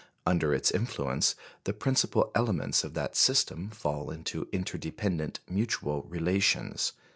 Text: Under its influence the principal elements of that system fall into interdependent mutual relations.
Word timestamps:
Under 0.25 0.51
its 0.51 0.71
influence 0.71 1.35
the 1.65 1.73
principal 1.73 2.31
elements 2.33 2.83
of 2.83 2.95
that 2.95 3.15
system 3.15 3.69
fall 3.69 4.09
into 4.09 4.47
interdependent 4.51 5.39
mutual 5.47 6.01
relations. 6.09 6.93